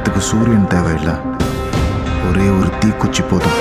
பண்றதுக்கு 0.00 0.18
சூரியன் 0.18 0.66
தேவையில்லை. 0.66 1.14
ஒரே 2.28 2.46
ஒரு 2.58 2.70
தீக்குச்சி 2.80 3.22
போதும். 3.30 3.58